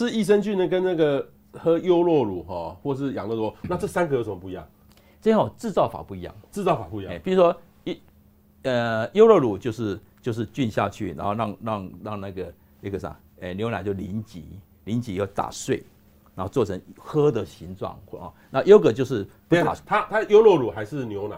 [0.00, 4.66] 吃益生菌呢，跟那个喝优酪乳哈，或是养乐多，那这三个有什么不一样？
[5.20, 7.12] 这样制造法不一样，制造法不一样。
[7.22, 8.00] 比如说一
[8.62, 14.42] 呃优酪乳就是就是菌下去，然后让让让那个那个啥，哎牛奶就凝集，
[14.84, 15.84] 凝集又打碎，
[16.34, 18.32] 然后做成喝的形状啊。
[18.50, 21.36] 那优格就是不打，它它优酪乳还是牛奶？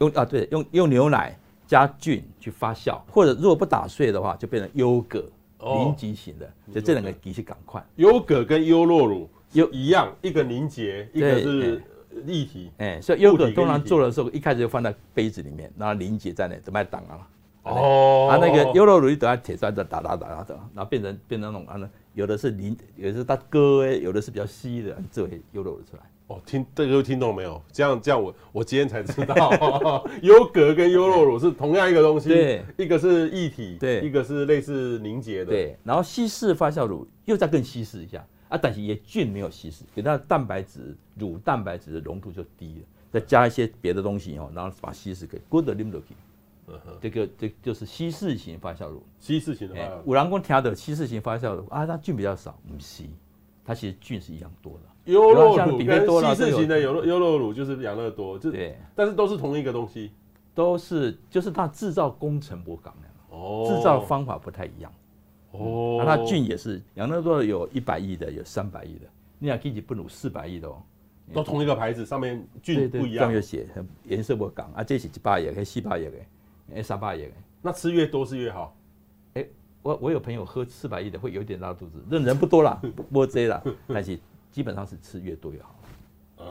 [0.00, 1.34] 用啊对，用用牛奶
[1.66, 5.24] 加菌去发酵，或者如果不打碎的话，就变成优格
[5.62, 6.52] 凝集型的。
[6.72, 7.84] 就这两个机器赶快。
[7.96, 11.82] 优格跟优酪乳有一样，一个凝结，一个是。
[12.26, 17.26] 立体，哎，所以优格通常做的时候，一开始就放在杯子里面，然后凝结在那，怎么挡啊？
[17.62, 26.02] 哦，啊，那个优酪乳就等下铁砖的打打打打打，然后变成变成那种啊，有的是凝，有的是它割哎，有的是比较稀的，这回优酪乳出来。
[26.32, 27.62] 哦，听这个听懂没有？
[27.72, 35.76] 这样这样我我今天才知道， 优格跟优酪乳是同样一个东西，对，一个是液体，对，一个是类似凝结的，对。
[35.84, 38.24] 然后稀释发酵乳又再更稀释一下。
[38.48, 42.80] 啊，但是也菌没有稀释，给它蛋白质、乳蛋白质的浓度就低了，
[43.10, 46.02] 再加一些别的东西哦，然后把稀释给 good limit
[47.00, 49.02] 这个这就是稀释型发酵乳。
[49.18, 53.08] 稀释型的话，五郎公调的稀释型发酵乳啊，它菌比较少，不稀，
[53.64, 54.80] 它其实菌是一样多的。
[55.04, 60.12] 优酪乳跟稀释型的优酪优酪乳就是养乐多，就对，但是都是同一个东西，
[60.54, 62.94] 都是就是它制造工程不一样，
[63.30, 64.92] 哦，制造方法不太一样。
[65.50, 69.06] 哦，那、啊、它菌也是养乐多有一百亿的，有三百亿的，
[69.38, 70.82] 你想基几不如四百亿的哦，
[71.34, 73.66] 都同一个牌子，上面菌不一样，上面写
[74.04, 76.12] 颜色不一样啊，这是一百亿的，四百亿的，
[76.74, 77.30] 哎，三百亿的，
[77.60, 78.74] 那吃越多是越好。
[79.34, 79.46] 哎，
[79.82, 82.80] 我我有朋友喝四百亿的会有点拉肚子，那人不多啦，
[83.12, 84.18] 不这啦，但是
[84.52, 85.74] 基本上是吃越多越好。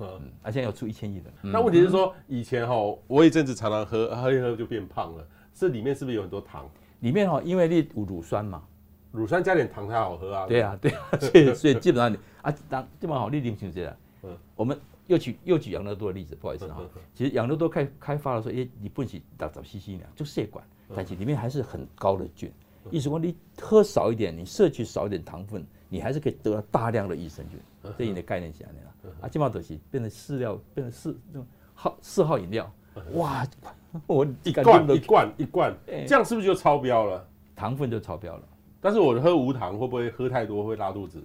[0.00, 1.30] 嗯，而且要出一千亿的。
[1.42, 2.74] 那问题是说，以前哈，
[3.06, 6.68] 我一阵子常常喝，喝一喝就变胖了，这里面是不是有很多糖？
[7.00, 8.62] 里面哈，因为你有乳酸嘛。
[9.10, 10.46] 乳酸加点糖才好喝啊！
[10.46, 13.96] 对啊，对啊， 所以所以基本上你啊，当基本上好，你听清楚了。
[14.22, 16.80] 嗯，我们又举又举养乐多的例子，不好意思哈。
[17.12, 20.64] 其实养乐多开开发的时候，哎，你不许打找吸吸呢，就血管，
[20.94, 22.50] 但是里面还是很高的菌。
[22.90, 27.58] 意思说你喝少一点，你摄取少一点糖分，你还是可以得到大量的益生菌。
[27.96, 32.72] 这你的概念是安尼啦啊，基本上都是变成饲料，变成四这种号四号饮料。
[33.14, 33.46] 哇，
[34.06, 35.74] 我一罐一罐 一罐，
[36.06, 37.26] 这样是不是就超标了？
[37.56, 38.42] 糖分就超标了。
[38.80, 41.22] 但是我喝无糖会不会喝太多会拉肚子？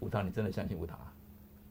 [0.00, 1.12] 无糖，你真的相信无糖啊？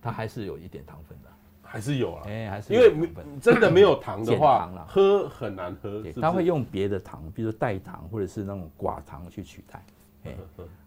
[0.02, 1.30] 它还是有一点糖分的，
[1.62, 2.24] 还是有啊？
[2.26, 6.04] 哎，还是因为真的没有糖的话， 喝很难喝。
[6.20, 9.84] 它会用别的糖，比如说代糖或者是那种寡糖去取代。
[10.24, 10.36] 哎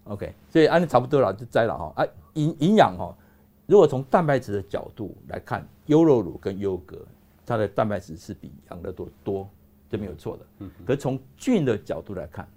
[0.05, 1.93] ，OK，所以按照差不多了就摘了哈。
[1.97, 3.17] 啊，营营养哈，
[3.67, 6.99] 如果从蛋白质的角度来看，优酪乳跟优格，
[7.47, 9.49] 它的蛋白质是比养乐多多，
[9.89, 10.47] 这没有错的。
[10.59, 10.71] 嗯。
[10.87, 12.49] 可是从菌的角度来看，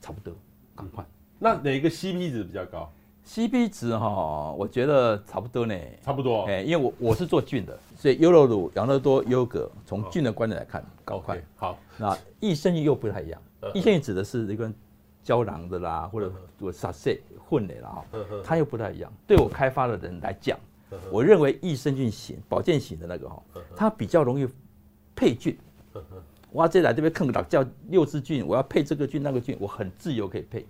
[0.00, 0.34] 差不多。
[0.74, 1.04] 赶快，
[1.38, 2.90] 那哪个 CP 值比较高
[3.26, 5.78] ？CP 值哈，我觉得差不多呢。
[6.00, 11.40] 差不多，哎，因为我我是做菌的，所以优酪乳、养乐多、优格，从菌的观点来看，高快。
[11.56, 13.40] 好，那益生菌又不太一样。
[13.74, 14.72] 益生菌指的是一个
[15.22, 18.04] 胶囊的啦，或者做沙塞混的啦，哈，
[18.44, 19.12] 它又不太一样。
[19.26, 20.58] 对我开发的人来讲，
[21.10, 23.42] 我认为益生菌型、保健型的那个哈，
[23.76, 24.48] 它比较容易
[25.14, 25.56] 配菌。
[26.52, 30.66] 哇，这来这边坑个叫六支菌，我要配这个菌那个菌，我很自由可以配。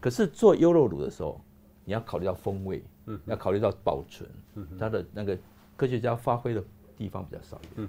[0.00, 1.40] 可是做优酪乳的时候，
[1.84, 2.82] 你要考虑到风味，
[3.26, 4.28] 要考虑到保存，
[4.78, 5.36] 它的那个
[5.76, 6.64] 科学家发挥的
[6.96, 7.88] 地方比较少一点。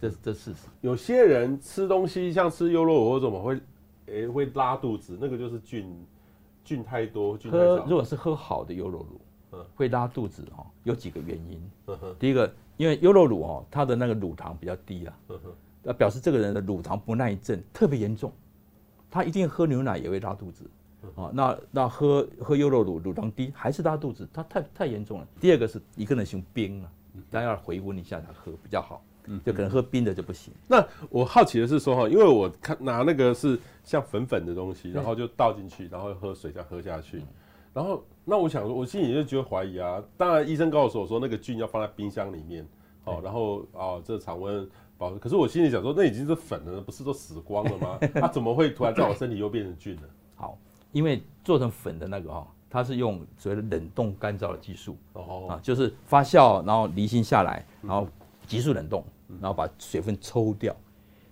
[0.00, 0.68] 这是这是事实。
[0.80, 3.60] 有些人吃东西像吃优酪乳或者怎么会，
[4.06, 6.06] 诶会拉肚子，那个就是菌
[6.64, 7.64] 菌太多，菌太少。
[7.64, 9.20] 喝如果是喝好的优酪乳，
[9.74, 11.70] 会拉肚子哦，有几个原因。
[12.18, 15.16] 第一个，因为优酪乳哦，它的那个乳糖比较低啊。
[15.82, 18.32] 那表示这个人的乳糖不耐症特别严重，
[19.10, 20.64] 他一定喝牛奶也会拉肚子，
[21.16, 25.26] 啊，那那喝喝优酪乳乳糖低还是拉肚子，他太太严重了。
[25.40, 26.92] 第二个是一个人喜欢冰啊，
[27.30, 29.02] 大家要回温一下才喝比较好，
[29.44, 30.52] 就可能喝冰的就不行。
[30.66, 37.22] 那我好奇的是说哈，因为我看拿那个是像粉粉的东西，然后就倒进去，然后喝水再喝下去，
[37.72, 40.02] 然后那我想说，我心里就觉得怀疑啊。
[40.16, 42.66] 当然医生告诉我说那个菌要放在冰箱里面，
[43.04, 45.10] 哦，然后啊这常温保。
[45.12, 47.98] 可是我心里想说，那已经是粉了，不是都死光了吗？
[48.14, 50.02] 它怎么会突然在我身体又变成菌了？
[50.34, 50.58] 好，
[50.92, 58.06] 因为做成粉的那个哈，它是用所谓的冷冻干燥的技术哦，啊，就是发酵，然后离心下来，然后
[58.46, 59.04] 急速冷冻，
[59.40, 60.74] 然后把水分抽掉。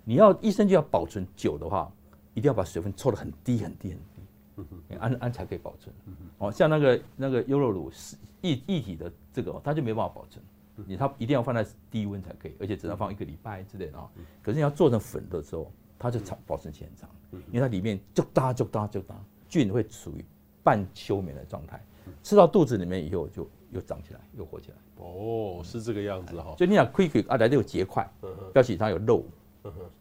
[0.05, 1.93] 你要一生就要保存久的话，
[2.35, 5.95] 一定要把水分抽得很低很低很低，安安才可以保存。
[6.39, 10.43] 哦，像那个那个优酪乳是液液体的这个，它就没办法保存。
[10.87, 14.09] 你它一定要放在低温才可以，而且只能放一个礼拜之类的啊。
[14.43, 17.11] 可是你要做成粉的时候，它就长保存期很长，
[17.53, 19.15] 因为它里面就大就大就大，
[19.47, 20.25] 菌会处于
[20.63, 21.85] 半休眠的状态。
[22.23, 24.77] 吃到肚子里面以后就又长起来，又活起来。
[24.97, 26.55] 哦，是这个样子哈。
[26.57, 28.09] 就你想亏亏啊，来都有结块，
[28.53, 29.25] 表示它有漏，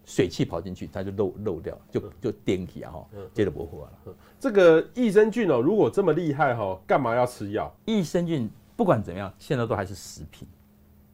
[0.06, 4.16] 水气跑进去，它就漏漏掉，就就颠起啊哈，接着不活了。
[4.40, 7.74] 这个益生菌哦，如果这么厉害哈，干嘛要吃药？
[7.86, 10.48] 益生菌不管怎么样，现在都还是食品，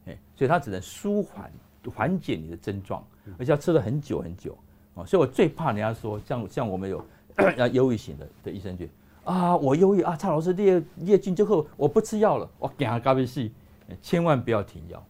[0.06, 1.52] 哎，所以它只能舒缓
[1.94, 3.06] 缓解你的症状，
[3.38, 4.58] 而且要吃了很久很久
[4.96, 5.06] 哦。
[5.06, 7.04] 所以我最怕人家说，像像我们有
[7.58, 8.90] 要忧郁型的的益生菌
[9.26, 13.52] 啊，我忧郁啊，蔡老师列列进之后我不吃药了，我给他咖啡西。
[14.02, 15.08] 千万不要停药，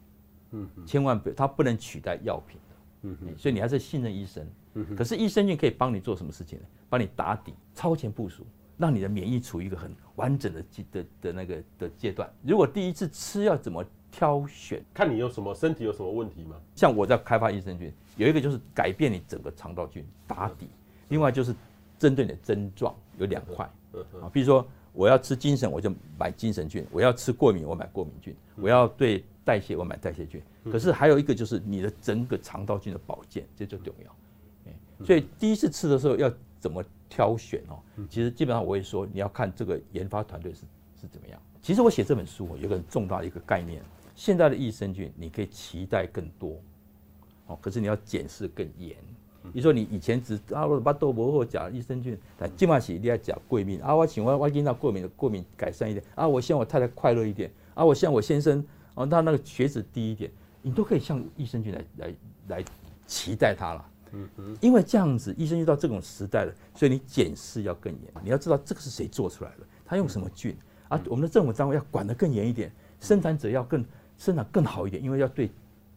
[0.52, 6.66] 嗯，千万不，它不能取代药品的，嗯哼，所以你还是信任医生，嗯哼，可是益生菌可以帮你做什么事情呢？
[6.90, 8.46] 帮你打底，超前部署，
[8.78, 10.62] 让你的免疫处于一个很完整的
[10.92, 12.30] 的的那个的阶段。
[12.44, 14.84] 如果第一次吃要怎么挑选？
[14.94, 16.58] 看你有什么身体有什么问题吗？
[16.76, 20.68] 像我在开发益生菌，有一个就是改变你整个肠道菌打底，
[21.08, 21.56] 另外就是
[21.98, 23.66] 针对你的症状有两块，
[24.22, 24.66] 啊，比如说。
[24.98, 30.42] 我要吃精神，我就买精神菌；我要吃过敏，我买过敏菌；我要对代谢，我买代谢菌。
[30.72, 35.06] 可是还有一个就是你的整个肠道菌的保健，这就重要。
[35.06, 36.32] 所以第一次吃的时候要
[36.62, 37.78] 怎么挑选哦？
[38.10, 40.62] 其实基本上我会说，你要看这个研发团队是
[41.02, 41.38] 是怎么样。
[41.62, 43.84] 其实我写这本书有个很重大的一个概念：
[44.16, 46.58] 现在的益生菌你可以期待更多，
[47.48, 48.96] 哦，可是你要检视更严。
[49.54, 58.64] 你说你以前只啊，我巴豆腐或假益生菌，但今晚起你要讲过敏啊，我请问我听到过敏的过敏改善一点啊，我希望我太太快乐一点啊，我希望我先生
[58.96, 60.32] 哦，他那个血脂低一点，
[60.62, 62.14] 你都可以向益生菌来来
[62.48, 62.66] 来
[63.08, 63.86] 期待他了。
[64.12, 70.56] 嗯嗯，因为这样子，益生菌到这种时代了，所以你检视要更严，你要知道这个是谁做出来的，他用什么菌
[70.88, 71.02] 啊？
[71.08, 73.84] 我们的政府单位要管得更严一点，生产者要更
[74.18, 75.50] 生产更好一点，因为要对。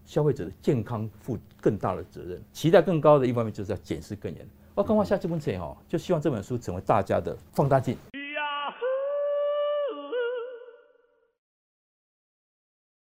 [0.09, 4.49] 消费者的健康负更大的责任，期待更高的一方面就是要检视更严。
[4.75, 7.95] 我刚刚下这本书哦，就希望这本书成为大家的放大镜。